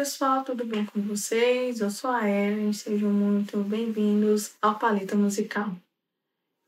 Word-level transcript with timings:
pessoal, 0.00 0.42
tudo 0.42 0.64
bem 0.64 0.86
com 0.86 0.98
vocês? 1.02 1.78
Eu 1.78 1.90
sou 1.90 2.08
a 2.08 2.26
Ellen, 2.26 2.72
sejam 2.72 3.10
muito 3.10 3.58
bem-vindos 3.58 4.54
ao 4.62 4.78
Paleta 4.78 5.14
Musical. 5.14 5.76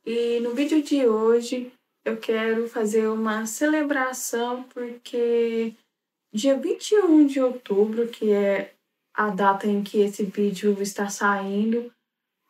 E 0.04 0.38
no 0.40 0.54
vídeo 0.54 0.82
de 0.82 1.06
hoje 1.06 1.72
eu 2.04 2.18
quero 2.18 2.68
fazer 2.68 3.08
uma 3.08 3.46
celebração 3.46 4.64
porque 4.64 5.74
dia 6.30 6.58
21 6.58 7.26
de 7.26 7.40
outubro, 7.40 8.06
que 8.06 8.30
é 8.30 8.74
a 9.14 9.30
data 9.30 9.66
em 9.66 9.82
que 9.82 10.02
esse 10.02 10.24
vídeo 10.24 10.76
está 10.82 11.08
saindo, 11.08 11.90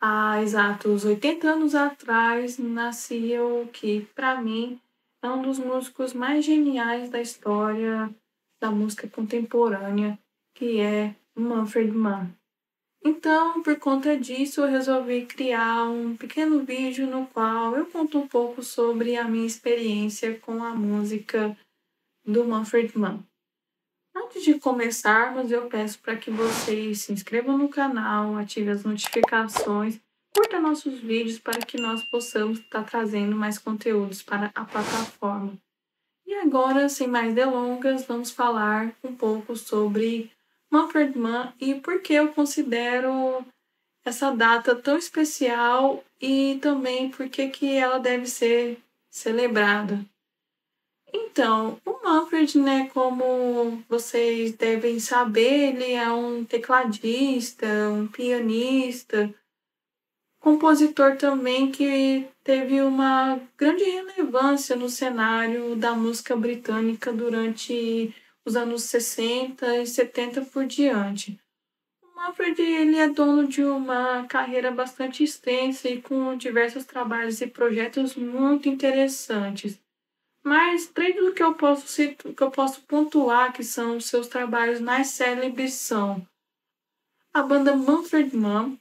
há 0.01 0.43
exatos 0.43 1.05
80 1.05 1.49
anos 1.49 1.77
atrás, 1.77 2.59
nasceu 2.59 3.71
que, 3.73 4.01
para 4.17 4.41
mim, 4.41 4.81
é 5.23 5.31
um 5.31 5.43
dos 5.43 5.61
músicos 5.61 6.13
mais 6.13 6.45
geniais 6.45 7.09
da 7.09 7.21
história 7.21 8.13
da 8.61 8.69
música 8.73 9.07
contemporânea, 9.07 10.19
que 10.55 10.81
é 10.81 11.15
Manfred 11.35 11.93
Mann. 11.93 12.31
Então, 13.05 13.63
por 13.63 13.77
conta 13.81 14.17
disso, 14.17 14.61
eu 14.61 14.69
resolvi 14.69 15.27
criar 15.27 15.85
um 15.85 16.17
pequeno 16.17 16.65
vídeo 16.65 17.07
no 17.07 17.27
qual 17.27 17.75
eu 17.77 17.87
conto 17.87 18.19
um 18.19 18.29
pouco 18.29 18.63
sobre 18.63 19.17
a 19.17 19.25
minha 19.25 19.47
experiência 19.47 20.39
com 20.39 20.63
a 20.63 20.73
música 20.75 21.57
do 22.25 22.45
Manfred 22.45 22.97
Mann. 22.97 23.25
Antes 24.15 24.45
de 24.45 24.55
começarmos, 24.59 25.51
eu 25.51 25.69
peço 25.69 25.99
para 25.99 26.17
que 26.17 26.31
vocês 26.31 27.01
se 27.01 27.13
inscrevam 27.13 27.59
no 27.59 27.69
canal, 27.69 28.37
ativem 28.37 28.71
as 28.71 28.85
notificações, 28.85 29.99
curta 30.35 30.61
nossos 30.61 31.01
vídeos 31.01 31.39
para 31.39 31.61
que 31.61 31.81
nós 31.81 32.05
possamos 32.05 32.61
estar 32.61 32.85
trazendo 32.85 33.35
mais 33.35 33.59
conteúdos 33.59 34.23
para 34.23 34.53
a 34.55 34.65
plataforma. 34.65 35.59
E 36.25 36.35
agora, 36.35 36.89
sem 36.89 37.09
mais 37.09 37.35
delongas, 37.35 38.07
vamos 38.07 38.31
falar 38.31 38.95
um 39.03 39.15
pouco 39.15 39.57
sobre 39.57 40.31
Mann 40.73 41.53
e 41.61 41.75
por 41.75 42.01
que 42.01 42.15
eu 42.15 42.33
considero 42.33 43.45
essa 44.05 44.31
data 44.33 44.75
tão 44.75 44.97
especial 44.97 46.03
e 46.21 46.59
também 46.61 47.11
por 47.11 47.29
que, 47.29 47.49
que 47.49 47.77
ela 47.77 47.99
deve 47.99 48.27
ser 48.27 48.79
celebrada. 49.11 50.05
Então, 51.15 51.79
o 51.85 52.03
Manfred, 52.03 52.59
né, 52.59 52.89
como 52.93 53.83
vocês 53.89 54.53
devem 54.53 54.99
saber, 54.99 55.75
ele 55.75 55.93
é 55.93 56.11
um 56.11 56.43
tecladista, 56.43 57.67
um 57.91 58.09
pianista, 58.09 59.33
compositor 60.41 61.17
também 61.17 61.71
que 61.71 62.27
teve 62.43 62.81
uma 62.81 63.39
grande 63.57 63.85
relevância 63.85 64.75
no 64.75 64.89
cenário 64.89 65.77
da 65.77 65.95
música 65.95 66.35
britânica 66.35 67.13
durante 67.13 68.15
os 68.45 68.57
anos 68.57 68.85
60 68.85 69.79
e 69.79 69.87
70 69.87 70.43
por 70.47 70.67
diante. 70.67 71.39
O 72.03 72.15
Manfred 72.17 72.61
ele 72.61 72.99
é 72.99 73.09
dono 73.09 73.47
de 73.47 73.63
uma 73.63 74.27
carreira 74.27 74.71
bastante 74.71 75.23
extensa 75.23 75.89
e 75.89 76.03
com 76.03 76.37
diversos 76.37 76.85
trabalhos 76.85 77.41
e 77.41 77.47
projetos 77.47 78.15
muito 78.15 78.69
interessantes. 78.69 79.81
Mas 80.45 80.87
três 80.87 81.15
do 81.15 81.33
que 81.33 81.43
eu 81.43 81.55
posso 81.55 81.87
que 82.17 82.43
eu 82.43 82.51
posso 82.51 82.83
pontuar 82.83 83.53
que 83.53 83.63
são 83.63 84.01
seus 84.01 84.27
trabalhos 84.27 84.81
mais 84.81 85.09
célebres 85.09 85.75
são 85.75 86.27
a 87.33 87.43
banda 87.43 87.75
Manfred 87.75 88.37
Mann, 88.37 88.79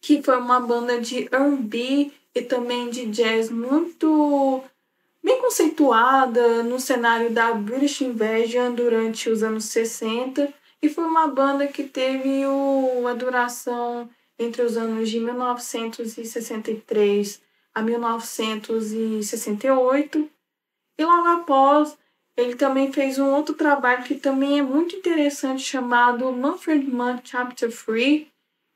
que 0.00 0.22
foi 0.22 0.36
uma 0.36 0.60
banda 0.60 1.00
de 1.00 1.24
R&B 1.34 2.12
e 2.34 2.42
também 2.42 2.90
de 2.90 3.06
jazz 3.06 3.50
muito 3.50 4.62
bem 5.26 5.38
conceituada 5.40 6.62
no 6.62 6.78
cenário 6.78 7.32
da 7.32 7.52
British 7.52 8.00
Invasion 8.00 8.72
durante 8.72 9.28
os 9.28 9.42
anos 9.42 9.64
60 9.64 10.54
e 10.80 10.88
foi 10.88 11.02
uma 11.02 11.26
banda 11.26 11.66
que 11.66 11.82
teve 11.82 12.46
o, 12.46 13.08
a 13.08 13.12
duração 13.12 14.08
entre 14.38 14.62
os 14.62 14.76
anos 14.76 15.10
de 15.10 15.18
1963 15.18 17.42
a 17.74 17.82
1968 17.82 20.30
e 20.96 21.04
logo 21.04 21.26
após 21.26 21.98
ele 22.36 22.54
também 22.54 22.92
fez 22.92 23.18
um 23.18 23.32
outro 23.32 23.56
trabalho 23.56 24.04
que 24.04 24.14
também 24.14 24.60
é 24.60 24.62
muito 24.62 24.94
interessante 24.94 25.64
chamado 25.64 26.30
Manfred 26.30 26.88
Mann 26.88 27.18
Chapter 27.24 27.68
3 27.68 28.28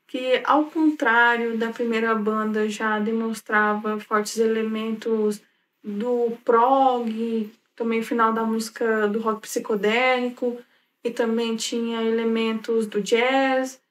que, 0.05 0.41
ao 0.43 0.65
contrário 0.65 1.57
da 1.57 1.69
primeira 1.69 2.13
banda, 2.13 2.67
já 2.67 2.99
demonstrava 2.99 3.97
fortes 4.01 4.37
elementos 4.37 5.41
do 5.83 6.37
prog, 6.43 7.51
também 7.75 7.99
o 7.99 8.05
final 8.05 8.31
da 8.33 8.43
música 8.43 9.07
do 9.07 9.19
rock 9.19 9.41
psicodélico, 9.41 10.59
e 11.03 11.09
também 11.09 11.55
tinha 11.55 12.01
elementos 12.01 12.85
do 12.85 13.01
jazz. 13.01 13.81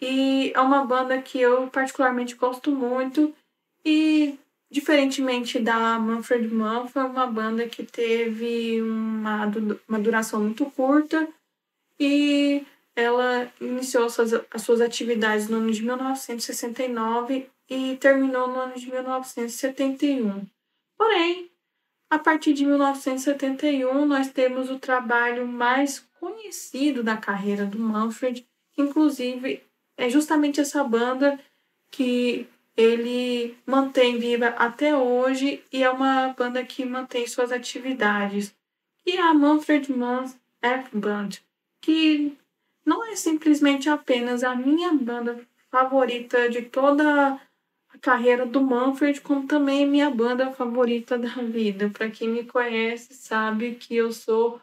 E 0.00 0.52
é 0.54 0.60
uma 0.60 0.84
banda 0.84 1.20
que 1.20 1.40
eu 1.40 1.66
particularmente 1.68 2.34
gosto 2.34 2.70
muito. 2.70 3.34
E, 3.84 4.38
diferentemente 4.70 5.58
da 5.58 5.98
Manfred 5.98 6.48
Mann, 6.48 6.86
foi 6.86 7.02
uma 7.02 7.26
banda 7.26 7.66
que 7.66 7.82
teve 7.82 8.80
uma, 8.80 9.50
uma 9.88 9.98
duração 9.98 10.40
muito 10.40 10.64
curta 10.66 11.28
e 11.98 12.64
ela 12.94 13.50
iniciou 13.60 14.08
suas, 14.08 14.32
as 14.50 14.62
suas 14.62 14.80
atividades 14.80 15.48
no 15.48 15.58
ano 15.58 15.70
de 15.70 15.82
1969 15.82 17.48
e 17.68 17.96
terminou 17.96 18.48
no 18.48 18.60
ano 18.60 18.74
de 18.74 18.90
1971. 18.90 20.46
Porém, 21.00 21.50
a 22.10 22.18
partir 22.18 22.52
de 22.52 22.66
1971, 22.66 24.04
nós 24.04 24.30
temos 24.30 24.68
o 24.68 24.78
trabalho 24.78 25.48
mais 25.48 26.06
conhecido 26.20 27.02
da 27.02 27.16
carreira 27.16 27.64
do 27.64 27.78
Manfred, 27.78 28.46
que 28.70 28.82
inclusive 28.82 29.62
é 29.96 30.10
justamente 30.10 30.60
essa 30.60 30.84
banda 30.84 31.40
que 31.90 32.46
ele 32.76 33.56
mantém 33.64 34.18
viva 34.18 34.48
até 34.48 34.94
hoje 34.94 35.64
e 35.72 35.82
é 35.82 35.88
uma 35.88 36.34
banda 36.36 36.62
que 36.62 36.84
mantém 36.84 37.26
suas 37.26 37.50
atividades, 37.50 38.54
é 39.06 39.18
a 39.18 39.32
Manfred 39.32 39.90
Mann's 39.90 40.38
F 40.60 40.94
Band, 40.94 41.30
que 41.80 42.36
não 42.84 43.06
é 43.06 43.16
simplesmente 43.16 43.88
apenas 43.88 44.44
a 44.44 44.54
minha 44.54 44.92
banda 44.92 45.40
favorita 45.70 46.50
de 46.50 46.60
toda 46.60 47.40
a 47.92 47.98
carreira 47.98 48.46
do 48.46 48.60
Manfred, 48.60 49.20
como 49.20 49.46
também 49.46 49.86
minha 49.86 50.10
banda 50.10 50.50
favorita 50.52 51.18
da 51.18 51.28
vida. 51.28 51.90
Para 51.90 52.10
quem 52.10 52.28
me 52.28 52.44
conhece, 52.44 53.14
sabe 53.14 53.74
que 53.74 53.96
eu 53.96 54.12
sou 54.12 54.60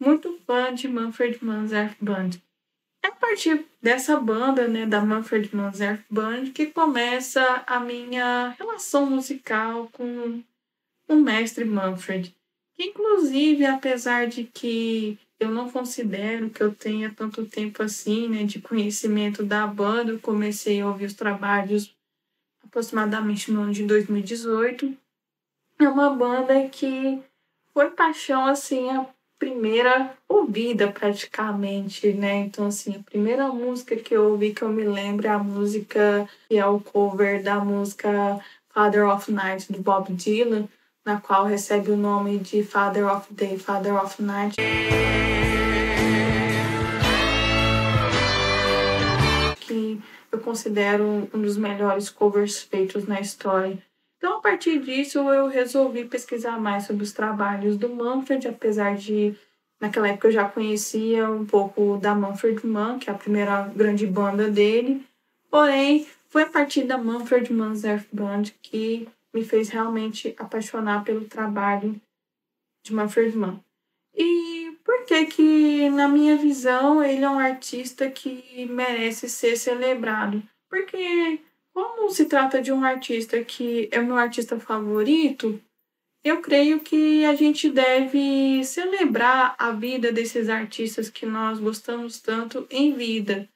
muito 0.00 0.38
fã 0.46 0.74
de 0.74 0.88
Manfred 0.88 1.42
Mann's 1.42 1.72
Earth 1.72 1.96
Band. 2.00 2.30
É 3.02 3.08
a 3.08 3.12
partir 3.12 3.66
dessa 3.82 4.18
banda, 4.18 4.66
né, 4.66 4.86
da 4.86 5.00
Manfred 5.00 5.54
Mann's 5.54 5.80
Earth 5.80 6.04
Band, 6.10 6.46
que 6.52 6.66
começa 6.66 7.62
a 7.66 7.78
minha 7.78 8.54
relação 8.58 9.06
musical 9.06 9.88
com 9.92 10.42
o 11.08 11.16
mestre 11.16 11.64
Manfred. 11.64 12.34
Que, 12.74 12.84
inclusive, 12.84 13.64
apesar 13.66 14.26
de 14.26 14.44
que 14.44 15.18
eu 15.38 15.50
não 15.50 15.70
considero 15.70 16.50
que 16.50 16.62
eu 16.62 16.74
tenha 16.74 17.10
tanto 17.10 17.44
tempo 17.44 17.82
assim, 17.82 18.28
né, 18.28 18.44
de 18.44 18.60
conhecimento 18.60 19.44
da 19.44 19.66
banda. 19.66 20.12
Eu 20.12 20.20
comecei 20.20 20.80
a 20.80 20.88
ouvir 20.88 21.06
os 21.06 21.14
trabalhos 21.14 21.93
aproximadamente 22.74 23.52
no 23.52 23.62
ano 23.62 23.72
de 23.72 23.84
2018. 23.84 24.96
É 25.78 25.88
uma 25.88 26.10
banda 26.10 26.68
que 26.68 27.22
foi 27.72 27.90
paixão, 27.90 28.46
assim, 28.46 28.90
a 28.90 29.06
primeira 29.38 30.12
ouvida 30.28 30.90
praticamente, 30.90 32.12
né? 32.12 32.34
Então, 32.38 32.66
assim, 32.66 32.96
a 32.96 33.02
primeira 33.02 33.48
música 33.48 33.94
que 33.94 34.14
eu 34.14 34.30
ouvi 34.30 34.52
que 34.52 34.62
eu 34.62 34.68
me 34.68 34.82
lembro 34.82 35.28
é 35.28 35.30
a 35.30 35.38
música 35.38 36.28
que 36.48 36.56
é 36.56 36.66
o 36.66 36.80
cover 36.80 37.42
da 37.42 37.60
música 37.60 38.40
Father 38.70 39.06
of 39.08 39.30
Night 39.30 39.72
do 39.72 39.80
Bob 39.80 40.12
Dylan 40.12 40.68
na 41.04 41.20
qual 41.20 41.44
recebe 41.44 41.90
o 41.90 41.96
nome 41.96 42.38
de 42.38 42.64
Father 42.64 43.06
of 43.06 43.32
Day, 43.32 43.58
Father 43.58 43.94
of 43.94 44.20
Night. 44.22 44.56
Considero 50.44 51.28
um 51.32 51.40
dos 51.40 51.56
melhores 51.56 52.10
covers 52.10 52.62
feitos 52.62 53.06
na 53.06 53.20
história. 53.20 53.82
Então, 54.18 54.38
a 54.38 54.40
partir 54.40 54.78
disso, 54.78 55.18
eu 55.18 55.48
resolvi 55.48 56.04
pesquisar 56.04 56.60
mais 56.60 56.84
sobre 56.84 57.02
os 57.02 57.12
trabalhos 57.12 57.76
do 57.76 57.88
Manfred, 57.88 58.46
apesar 58.48 58.96
de 58.96 59.34
naquela 59.80 60.08
época 60.08 60.28
eu 60.28 60.32
já 60.32 60.48
conhecia 60.48 61.28
um 61.28 61.44
pouco 61.44 61.98
da 61.98 62.14
Manfred 62.14 62.66
Mann, 62.66 62.98
que 62.98 63.10
é 63.10 63.12
a 63.12 63.16
primeira 63.18 63.68
grande 63.74 64.06
banda 64.06 64.48
dele. 64.48 65.04
Porém, 65.50 66.06
foi 66.28 66.42
a 66.42 66.48
partir 66.48 66.84
da 66.84 66.96
Manfred 66.96 67.52
Mann's 67.52 67.84
Earth 67.84 68.06
Band 68.12 68.44
que 68.62 69.08
me 69.32 69.44
fez 69.44 69.68
realmente 69.68 70.34
apaixonar 70.38 71.04
pelo 71.04 71.24
trabalho 71.26 72.00
de 72.82 72.94
Manfred 72.94 73.36
Mann. 73.36 73.60
E 74.16 74.76
por 74.84 75.04
que 75.04 75.26
que, 75.26 75.90
na 75.90 76.08
minha 76.08 76.36
visão, 76.36 77.02
ele 77.02 77.24
é 77.24 77.28
um 77.30 77.38
artista 77.38 78.10
que 78.10 78.66
merece 78.66 79.28
ser 79.28 79.56
celebrado? 79.56 80.42
Porque 80.68 81.40
como 81.72 82.10
se 82.10 82.26
trata 82.26 82.62
de 82.62 82.72
um 82.72 82.84
artista 82.84 83.42
que 83.42 83.88
é 83.92 83.98
o 84.00 84.06
meu 84.06 84.16
artista 84.16 84.58
favorito, 84.60 85.60
Eu 86.24 86.40
creio 86.40 86.80
que 86.80 87.22
a 87.26 87.34
gente 87.34 87.68
deve 87.68 88.64
celebrar 88.64 89.54
a 89.58 89.70
vida 89.72 90.10
desses 90.10 90.48
artistas 90.48 91.10
que 91.10 91.26
nós 91.26 91.60
gostamos 91.60 92.18
tanto 92.18 92.66
em 92.70 92.94
vida. 92.94 93.46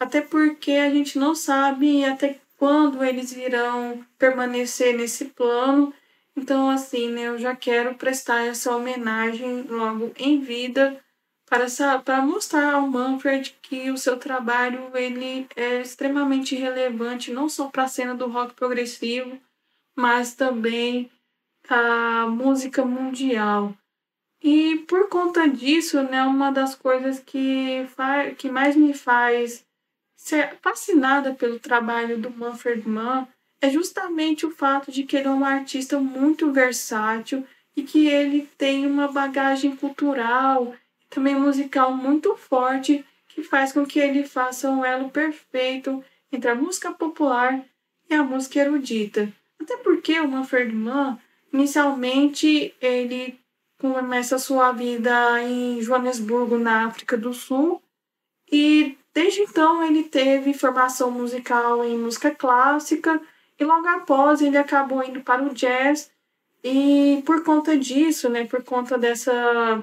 Até 0.00 0.22
porque 0.22 0.72
a 0.72 0.88
gente 0.88 1.18
não 1.18 1.34
sabe 1.34 2.04
até 2.06 2.40
quando 2.58 3.04
eles 3.04 3.32
irão 3.32 4.02
permanecer 4.18 4.96
nesse 4.96 5.26
plano. 5.26 5.92
Então, 6.36 6.68
assim, 6.68 7.10
né, 7.10 7.28
eu 7.28 7.38
já 7.38 7.56
quero 7.56 7.94
prestar 7.94 8.44
essa 8.44 8.76
homenagem 8.76 9.62
logo 9.62 10.12
em 10.16 10.38
vida 10.40 11.02
para, 11.48 11.66
para 12.04 12.20
mostrar 12.20 12.74
ao 12.74 12.86
Manfred 12.86 13.56
que 13.62 13.90
o 13.90 13.96
seu 13.96 14.18
trabalho 14.18 14.90
ele 14.94 15.46
é 15.56 15.80
extremamente 15.80 16.54
relevante, 16.54 17.32
não 17.32 17.48
só 17.48 17.68
para 17.68 17.84
a 17.84 17.88
cena 17.88 18.14
do 18.14 18.28
rock 18.28 18.54
progressivo, 18.54 19.40
mas 19.96 20.34
também 20.34 21.10
a 21.68 22.26
música 22.26 22.84
mundial. 22.84 23.74
E 24.42 24.84
por 24.86 25.08
conta 25.08 25.48
disso, 25.48 26.02
né, 26.02 26.22
uma 26.24 26.50
das 26.50 26.74
coisas 26.74 27.18
que, 27.18 27.86
que 28.36 28.50
mais 28.50 28.76
me 28.76 28.92
faz 28.92 29.64
ser 30.16 30.58
fascinada 30.60 31.34
pelo 31.34 31.58
trabalho 31.58 32.18
do 32.18 32.30
Manfred 32.30 32.86
Mann 32.86 33.26
é 33.60 33.70
justamente 33.70 34.44
o 34.44 34.50
fato 34.50 34.90
de 34.90 35.04
que 35.04 35.16
ele 35.16 35.28
é 35.28 35.30
um 35.30 35.44
artista 35.44 35.98
muito 35.98 36.52
versátil 36.52 37.46
e 37.76 37.82
que 37.82 38.06
ele 38.06 38.48
tem 38.56 38.86
uma 38.86 39.08
bagagem 39.08 39.74
cultural 39.76 40.74
também 41.08 41.34
musical 41.34 41.96
muito 41.96 42.36
forte 42.36 43.04
que 43.28 43.42
faz 43.42 43.72
com 43.72 43.86
que 43.86 43.98
ele 43.98 44.24
faça 44.24 44.70
um 44.70 44.84
elo 44.84 45.10
perfeito 45.10 46.02
entre 46.32 46.50
a 46.50 46.54
música 46.54 46.92
popular 46.92 47.64
e 48.08 48.14
a 48.14 48.22
música 48.22 48.60
erudita. 48.60 49.32
Até 49.60 49.76
porque 49.78 50.20
o 50.20 50.28
Manfred 50.28 50.74
Mann 50.74 51.18
Inicialmente, 51.56 52.74
ele 52.82 53.40
começa 53.78 54.38
sua 54.38 54.72
vida 54.72 55.42
em 55.42 55.80
Joanesburgo, 55.80 56.58
na 56.58 56.86
África 56.86 57.16
do 57.16 57.32
Sul, 57.32 57.82
e 58.52 58.96
desde 59.14 59.40
então 59.40 59.82
ele 59.82 60.04
teve 60.04 60.52
formação 60.52 61.10
musical 61.10 61.82
em 61.82 61.96
música 61.96 62.30
clássica, 62.30 63.20
e 63.58 63.64
logo 63.64 63.86
após 63.88 64.40
ele 64.40 64.58
acabou 64.58 65.02
indo 65.02 65.20
para 65.20 65.42
o 65.42 65.54
jazz, 65.54 66.10
e 66.62 67.22
por 67.24 67.44
conta 67.44 67.76
disso, 67.76 68.28
né, 68.28 68.44
por 68.44 68.62
conta 68.64 68.98
dessa 68.98 69.82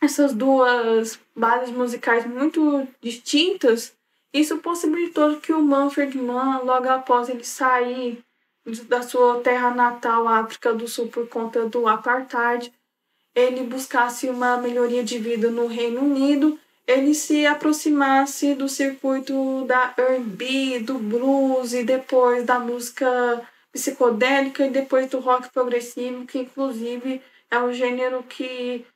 essas 0.00 0.32
duas 0.32 1.18
bases 1.34 1.70
musicais 1.70 2.24
muito 2.24 2.86
distintas, 3.00 3.92
isso 4.32 4.58
possibilitou 4.58 5.40
que 5.40 5.52
o 5.52 5.60
Manfred 5.60 6.16
Mann, 6.18 6.62
logo 6.64 6.88
após 6.88 7.28
ele 7.28 7.44
sair 7.44 8.22
da 8.86 9.02
sua 9.02 9.40
terra 9.40 9.70
natal, 9.70 10.28
África 10.28 10.72
do 10.72 10.86
Sul, 10.86 11.08
por 11.08 11.28
conta 11.28 11.68
do 11.68 11.88
apartheid, 11.88 12.72
ele 13.34 13.64
buscasse 13.64 14.28
uma 14.28 14.56
melhoria 14.58 15.02
de 15.02 15.18
vida 15.18 15.50
no 15.50 15.66
Reino 15.66 16.02
Unido, 16.02 16.58
ele 16.88 17.14
se 17.14 17.44
aproximasse 17.44 18.54
do 18.54 18.66
circuito 18.66 19.66
da 19.66 19.92
R&B, 19.94 20.80
do 20.80 20.98
blues 20.98 21.74
e 21.74 21.84
depois 21.84 22.46
da 22.46 22.58
música 22.58 23.06
psicodélica 23.70 24.66
e 24.66 24.70
depois 24.70 25.10
do 25.10 25.20
rock 25.20 25.52
progressivo, 25.52 26.24
que 26.24 26.38
inclusive 26.38 27.20
é 27.50 27.58
o 27.58 27.74
gênero 27.74 28.22
que, 28.22 28.86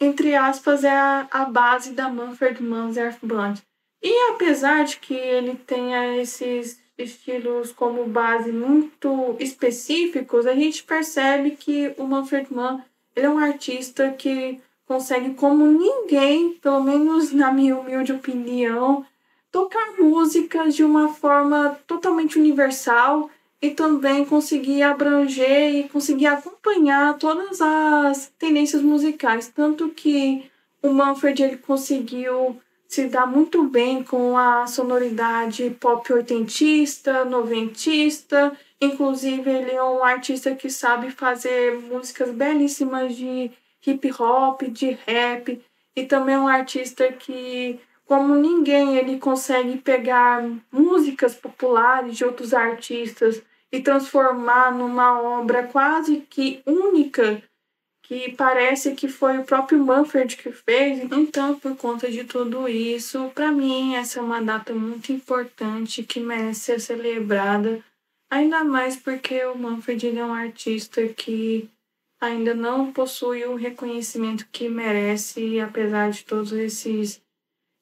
entre 0.00 0.34
aspas, 0.34 0.82
é 0.82 0.90
a, 0.90 1.28
a 1.30 1.44
base 1.44 1.92
da 1.92 2.08
Manfred 2.08 2.62
Mann's 2.62 2.96
Earth 2.96 3.18
Band. 3.22 3.56
E 4.02 4.30
apesar 4.30 4.84
de 4.84 4.96
que 4.96 5.12
ele 5.12 5.56
tenha 5.56 6.16
esses 6.16 6.80
estilos 6.96 7.70
como 7.70 8.06
base 8.06 8.50
muito 8.50 9.36
específicos, 9.38 10.46
a 10.46 10.54
gente 10.54 10.82
percebe 10.84 11.50
que 11.50 11.94
o 11.98 12.04
Manfred 12.04 12.50
Mann 12.50 12.82
ele 13.14 13.26
é 13.26 13.30
um 13.30 13.38
artista 13.38 14.10
que 14.12 14.58
consegue, 14.90 15.34
como 15.34 15.64
ninguém, 15.68 16.54
pelo 16.54 16.82
menos 16.82 17.30
na 17.30 17.52
minha 17.52 17.78
humilde 17.78 18.12
opinião, 18.12 19.06
tocar 19.52 19.92
músicas 19.96 20.74
de 20.74 20.82
uma 20.82 21.10
forma 21.10 21.78
totalmente 21.86 22.36
universal 22.36 23.30
e 23.62 23.70
também 23.70 24.24
conseguir 24.24 24.82
abranger 24.82 25.76
e 25.76 25.88
conseguir 25.88 26.26
acompanhar 26.26 27.16
todas 27.18 27.60
as 27.60 28.32
tendências 28.36 28.82
musicais. 28.82 29.46
Tanto 29.46 29.90
que 29.90 30.50
o 30.82 30.88
Manfred 30.88 31.40
ele 31.40 31.58
conseguiu 31.58 32.60
se 32.88 33.06
dá 33.06 33.24
muito 33.24 33.62
bem 33.62 34.02
com 34.02 34.36
a 34.36 34.66
sonoridade 34.66 35.70
pop 35.78 36.12
oitentista, 36.12 37.24
noventista. 37.24 38.58
Inclusive, 38.80 39.48
ele 39.48 39.70
é 39.70 39.84
um 39.84 40.02
artista 40.02 40.52
que 40.56 40.68
sabe 40.68 41.12
fazer 41.12 41.78
músicas 41.78 42.32
belíssimas 42.32 43.14
de 43.14 43.52
hip 43.86 44.10
hop, 44.18 44.62
de 44.62 44.98
rap, 45.06 45.60
e 45.96 46.06
também 46.06 46.34
é 46.34 46.38
um 46.38 46.48
artista 46.48 47.10
que, 47.12 47.78
como 48.04 48.34
ninguém, 48.34 48.96
ele 48.96 49.18
consegue 49.18 49.76
pegar 49.78 50.42
músicas 50.70 51.34
populares 51.34 52.16
de 52.16 52.24
outros 52.24 52.54
artistas 52.54 53.42
e 53.72 53.80
transformar 53.80 54.72
numa 54.74 55.20
obra 55.20 55.64
quase 55.64 56.26
que 56.28 56.62
única 56.66 57.42
que 58.10 58.32
parece 58.32 58.96
que 58.96 59.06
foi 59.06 59.38
o 59.38 59.44
próprio 59.44 59.78
Manfred 59.78 60.36
que 60.36 60.50
fez. 60.50 60.98
Então, 61.12 61.54
por 61.54 61.76
conta 61.76 62.10
de 62.10 62.24
tudo 62.24 62.68
isso, 62.68 63.30
para 63.32 63.52
mim 63.52 63.94
essa 63.94 64.18
é 64.18 64.22
uma 64.22 64.42
data 64.42 64.74
muito 64.74 65.12
importante 65.12 66.02
que 66.02 66.18
merece 66.18 66.60
ser 66.60 66.80
celebrada, 66.80 67.80
ainda 68.28 68.64
mais 68.64 68.96
porque 68.96 69.44
o 69.44 69.56
Manfred 69.56 70.18
é 70.18 70.24
um 70.24 70.34
artista 70.34 71.06
que 71.06 71.70
ainda 72.20 72.54
não 72.54 72.92
possui 72.92 73.44
o 73.44 73.54
reconhecimento 73.54 74.46
que 74.52 74.68
merece, 74.68 75.58
apesar 75.58 76.10
de 76.10 76.24
todos 76.24 76.52
esses 76.52 77.22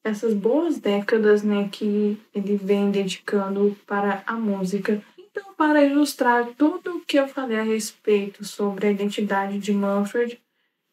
essas 0.01 0.33
boas 0.33 0.79
décadas, 0.79 1.43
né, 1.43 1.67
que 1.69 2.17
ele 2.33 2.55
vem 2.55 2.89
dedicando 2.89 3.77
para 3.85 4.23
a 4.25 4.33
música. 4.33 5.03
Então, 5.17 5.53
para 5.55 5.83
ilustrar 5.83 6.47
tudo 6.57 6.97
o 6.97 7.01
que 7.01 7.17
eu 7.17 7.27
falei 7.27 7.59
a 7.59 7.63
respeito 7.63 8.45
sobre 8.45 8.87
a 8.87 8.91
identidade 8.91 9.59
de 9.59 9.73
Manfred, 9.73 10.39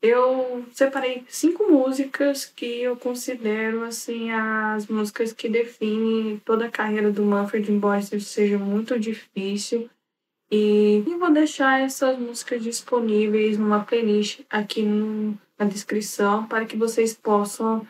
eu 0.03 0.67
separei 0.73 1.25
cinco 1.29 1.71
músicas 1.71 2.45
que 2.45 2.83
eu 2.83 2.97
considero 2.97 3.83
assim 3.83 4.31
as 4.31 4.87
músicas 4.87 5.33
que 5.33 5.49
definem 5.49 6.41
toda 6.45 6.67
a 6.67 6.71
carreira 6.71 7.11
do 7.11 7.25
Manfred, 7.25 7.73
embora 7.73 8.01
isso 8.01 8.21
seja 8.21 8.59
muito 8.59 8.99
difícil. 8.99 9.89
E 10.51 11.03
vou 11.19 11.33
deixar 11.33 11.81
essas 11.81 12.19
músicas 12.19 12.63
disponíveis 12.63 13.59
numa 13.59 13.85
playlist 13.85 14.41
aqui 14.49 14.83
na 15.59 15.67
descrição 15.67 16.47
para 16.47 16.65
que 16.65 16.76
vocês 16.76 17.15
possam 17.15 17.87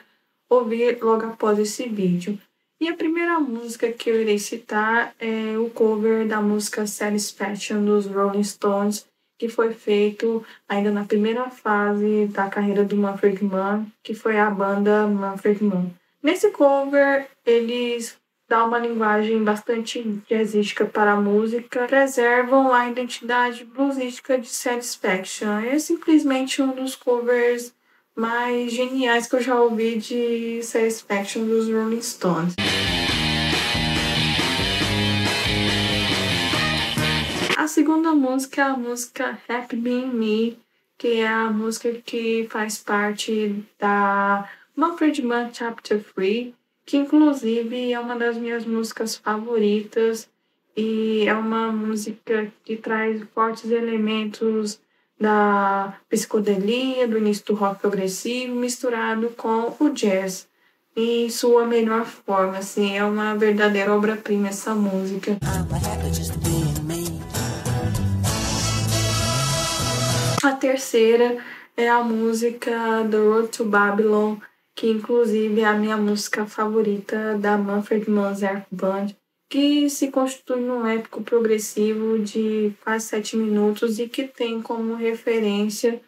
ouvir 0.48 0.98
logo 1.02 1.26
após 1.26 1.58
esse 1.58 1.88
vídeo. 1.88 2.38
E 2.80 2.88
a 2.88 2.96
primeira 2.96 3.38
música 3.40 3.90
que 3.90 4.10
eu 4.10 4.20
irei 4.20 4.38
citar 4.38 5.14
é 5.18 5.58
o 5.58 5.68
cover 5.70 6.26
da 6.26 6.40
música 6.40 6.86
Satisfaction 6.86 7.84
dos 7.84 8.06
Rolling 8.06 8.44
Stones, 8.44 9.06
que 9.38 9.48
foi 9.48 9.72
feito 9.72 10.44
ainda 10.68 10.90
na 10.90 11.04
primeira 11.04 11.50
fase 11.50 12.26
da 12.26 12.48
carreira 12.48 12.84
do 12.84 12.96
Manfred 12.96 13.42
Mann, 13.44 13.86
que 14.02 14.14
foi 14.14 14.38
a 14.38 14.50
banda 14.50 15.06
Manfred 15.06 15.62
Mann. 15.62 15.90
Nesse 16.22 16.50
cover, 16.50 17.28
eles 17.44 18.16
dão 18.48 18.68
uma 18.68 18.78
linguagem 18.78 19.42
bastante 19.42 20.22
jazzística 20.28 20.84
para 20.84 21.12
a 21.12 21.20
música, 21.20 21.86
preservam 21.86 22.72
a 22.72 22.88
identidade 22.88 23.64
bluesística 23.64 24.38
de 24.38 24.48
Satisfaction. 24.48 25.58
É 25.58 25.78
simplesmente 25.78 26.62
um 26.62 26.74
dos 26.74 26.94
covers 26.94 27.74
mais 28.14 28.72
geniais 28.72 29.26
que 29.26 29.36
eu 29.36 29.42
já 29.42 29.60
ouvi 29.60 29.96
de 29.96 30.62
Satisfaction 30.62 31.44
dos 31.44 31.68
Rolling 31.68 32.02
Stones. 32.02 32.54
A 37.56 37.68
segunda 37.68 38.14
música 38.14 38.62
é 38.62 38.64
a 38.64 38.76
música 38.76 39.38
Happy 39.48 39.76
Being 39.76 40.06
Me, 40.08 40.58
que 40.96 41.20
é 41.20 41.26
a 41.26 41.50
música 41.50 41.92
que 41.92 42.46
faz 42.48 42.78
parte 42.78 43.64
da 43.78 44.48
Manfred 44.74 45.20
Mann 45.22 45.50
Chapter 45.52 46.02
3, 46.14 46.54
que 46.86 46.96
inclusive 46.96 47.92
é 47.92 47.98
uma 47.98 48.16
das 48.16 48.36
minhas 48.36 48.64
músicas 48.64 49.16
favoritas 49.16 50.28
e 50.76 51.24
é 51.26 51.34
uma 51.34 51.72
música 51.72 52.52
que 52.64 52.76
traz 52.76 53.22
fortes 53.34 53.70
elementos 53.70 54.78
da 55.18 55.98
psicodelia, 56.08 57.08
do 57.08 57.18
início 57.18 57.44
do 57.46 57.54
rock 57.54 57.80
progressivo, 57.80 58.54
misturado 58.54 59.30
com 59.30 59.74
o 59.80 59.88
jazz 59.90 60.46
em 60.94 61.28
sua 61.28 61.66
melhor 61.66 62.06
forma, 62.06 62.58
assim, 62.58 62.96
é 62.96 63.04
uma 63.04 63.34
verdadeira 63.34 63.94
obra-prima 63.94 64.48
essa 64.48 64.74
música. 64.74 65.36
A 70.42 70.52
terceira 70.52 71.36
é 71.76 71.88
a 71.88 72.02
música 72.02 73.06
The 73.10 73.16
Road 73.18 73.48
to 73.48 73.64
Babylon, 73.64 74.36
que 74.76 74.90
inclusive 74.90 75.62
é 75.62 75.64
a 75.64 75.72
minha 75.72 75.96
música 75.96 76.44
favorita 76.46 77.36
da 77.38 77.56
Manfred 77.56 78.08
Mann's 78.10 78.40
Band, 78.70 79.06
que 79.48 79.88
se 79.88 80.10
constitui 80.10 80.60
num 80.60 80.86
épico 80.86 81.22
progressivo 81.22 82.18
de 82.18 82.74
quase 82.84 83.06
sete 83.06 83.36
minutos 83.36 83.98
e 83.98 84.06
que 84.06 84.28
tem 84.28 84.60
como 84.60 84.94
referência 84.94 86.00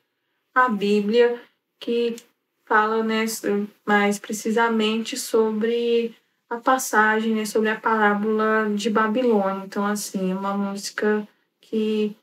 a 0.55 0.69
Bíblia, 0.69 1.41
que 1.81 2.17
fala 2.67 3.03
né, 3.03 3.25
mais 3.87 4.19
precisamente 4.19 5.17
sobre 5.17 6.15
a 6.51 6.59
passagem, 6.59 7.35
né, 7.35 7.47
sobre 7.47 7.71
a 7.71 7.81
parábola 7.81 8.69
de 8.75 8.91
Babilônia. 8.91 9.65
Então, 9.65 9.87
assim, 9.87 10.31
é 10.31 10.35
uma 10.35 10.55
música 10.55 11.27
que 11.61 12.15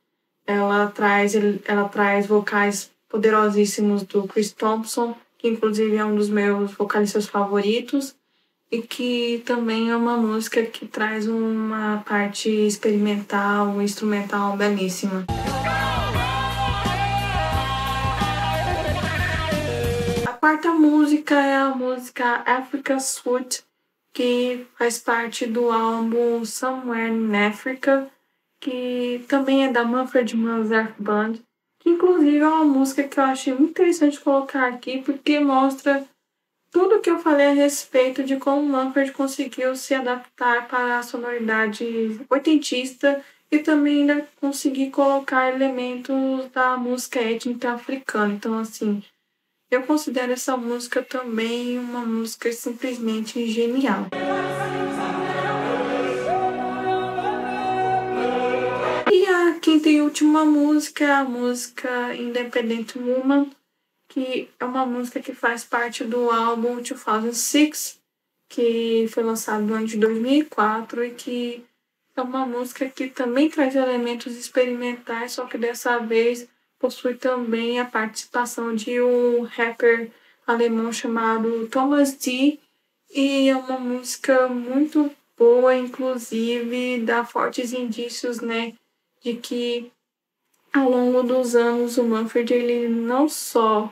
ela 0.46 0.88
traz, 0.88 1.34
ela 1.66 1.90
traz 1.90 2.28
vocais 2.28 2.92
poderosíssimos 3.10 4.04
do 4.04 4.28
Chris 4.28 4.52
Thompson, 4.52 5.18
que 5.46 5.50
inclusive 5.50 5.96
é 5.96 6.04
um 6.04 6.16
dos 6.16 6.28
meus 6.28 6.72
vocalistas 6.72 7.28
favoritos, 7.28 8.16
e 8.72 8.82
que 8.82 9.44
também 9.46 9.92
é 9.92 9.96
uma 9.96 10.18
música 10.18 10.66
que 10.66 10.88
traz 10.88 11.28
uma 11.28 12.04
parte 12.04 12.50
experimental, 12.50 13.80
instrumental 13.80 14.58
belíssima. 14.58 15.24
A 20.26 20.34
quarta 20.34 20.72
música 20.72 21.36
é 21.36 21.58
a 21.58 21.70
música 21.70 22.42
Africa 22.44 23.00
Suite, 23.00 23.64
que 24.12 24.66
faz 24.80 24.98
parte 24.98 25.46
do 25.46 25.70
álbum 25.70 26.44
Somewhere 26.44 27.14
in 27.14 27.36
Africa, 27.36 28.08
que 28.60 29.24
também 29.28 29.66
é 29.66 29.72
da 29.72 29.84
Manfred 29.84 30.36
Mann 30.36 30.68
Band, 30.98 31.36
inclusive 31.86 32.40
é 32.40 32.48
uma 32.48 32.66
música 32.66 33.04
que 33.04 33.20
eu 33.20 33.24
achei 33.24 33.54
muito 33.54 33.70
interessante 33.70 34.20
colocar 34.20 34.68
aqui, 34.68 35.02
porque 35.02 35.40
mostra 35.40 36.06
tudo 36.72 37.00
que 37.00 37.10
eu 37.10 37.20
falei 37.20 37.48
a 37.48 37.54
respeito 37.54 38.24
de 38.24 38.36
como 38.38 38.68
Manfred 38.68 39.12
conseguiu 39.14 39.76
se 39.76 39.94
adaptar 39.94 40.68
para 40.68 41.00
a 41.00 41.04
sonoridade 41.04 42.20
oitentista 42.30 43.24
e 43.50 43.60
também 43.60 44.02
ainda 44.02 44.28
conseguir 44.42 44.90
colocar 44.90 45.54
elementos 45.54 46.50
da 46.52 46.76
música 46.76 47.20
étnica 47.20 47.72
africana. 47.72 48.34
Então, 48.34 48.58
assim, 48.60 49.02
eu 49.72 49.84
considero 49.84 50.34
essa 50.34 50.58
música 50.58 51.02
também 51.02 51.80
uma 51.80 52.02
música 52.02 52.52
simplesmente 52.52 53.48
genial. 53.48 54.08
E 59.26 59.28
a 59.28 59.60
quinta 59.60 59.90
e 59.90 60.04
última 60.04 60.46
música 60.46 61.18
a 61.18 61.24
música 61.24 62.14
Independent 62.14 62.96
Woman, 62.96 63.50
que 64.08 64.48
é 64.60 64.64
uma 64.64 64.86
música 64.86 65.20
que 65.20 65.34
faz 65.34 65.64
parte 65.64 66.04
do 66.04 66.30
álbum 66.30 66.76
2006, 66.76 68.00
que 68.48 69.08
foi 69.10 69.24
lançado 69.24 69.64
no 69.64 69.74
ano 69.74 69.88
de 69.88 69.98
2004 69.98 71.06
e 71.06 71.10
que 71.10 71.66
é 72.16 72.22
uma 72.22 72.46
música 72.46 72.88
que 72.88 73.08
também 73.08 73.50
traz 73.50 73.76
elementos 73.76 74.38
experimentais, 74.38 75.32
só 75.32 75.48
que 75.48 75.58
dessa 75.58 75.98
vez 75.98 76.48
possui 76.78 77.16
também 77.16 77.80
a 77.80 77.86
participação 77.86 78.76
de 78.76 79.02
um 79.02 79.42
rapper 79.42 80.12
alemão 80.46 80.94
chamado 80.94 81.68
Thomas 81.70 82.14
D. 82.14 82.60
E 83.10 83.50
é 83.50 83.58
uma 83.58 83.80
música 83.80 84.48
muito 84.48 85.10
boa, 85.36 85.76
inclusive 85.76 87.00
dá 87.00 87.26
fortes 87.26 87.74
indícios, 87.74 88.40
né, 88.40 88.76
de 89.26 89.34
que 89.34 89.92
ao 90.72 90.88
longo 90.88 91.24
dos 91.24 91.56
anos 91.56 91.98
o 91.98 92.04
Manfred 92.04 92.54
ele 92.54 92.88
não 92.88 93.28
só 93.28 93.92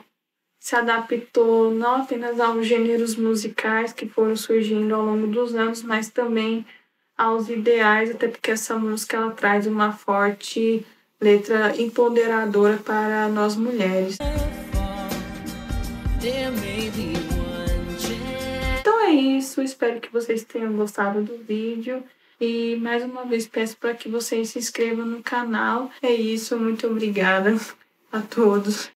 se 0.60 0.76
adaptou 0.76 1.72
não 1.72 2.02
apenas 2.02 2.38
aos 2.38 2.64
gêneros 2.64 3.16
musicais 3.16 3.92
que 3.92 4.08
foram 4.08 4.36
surgindo 4.36 4.94
ao 4.94 5.04
longo 5.04 5.26
dos 5.26 5.52
anos, 5.56 5.82
mas 5.82 6.08
também 6.08 6.64
aos 7.18 7.48
ideais, 7.48 8.12
até 8.12 8.28
porque 8.28 8.52
essa 8.52 8.76
música 8.78 9.16
ela 9.16 9.32
traz 9.32 9.66
uma 9.66 9.92
forte 9.92 10.86
letra 11.20 11.74
empoderadora 11.80 12.76
para 12.76 13.28
nós 13.28 13.56
mulheres. 13.56 14.18
Então 18.80 19.00
é 19.00 19.10
isso, 19.10 19.60
espero 19.60 20.00
que 20.00 20.12
vocês 20.12 20.44
tenham 20.44 20.72
gostado 20.74 21.22
do 21.22 21.36
vídeo. 21.38 22.04
E 22.40 22.76
mais 22.76 23.02
uma 23.04 23.24
vez 23.24 23.46
peço 23.46 23.76
para 23.76 23.94
que 23.94 24.08
vocês 24.08 24.50
se 24.50 24.58
inscrevam 24.58 25.06
no 25.06 25.22
canal. 25.22 25.90
É 26.02 26.12
isso, 26.12 26.58
muito 26.58 26.86
obrigada 26.86 27.54
a 28.12 28.20
todos. 28.20 28.90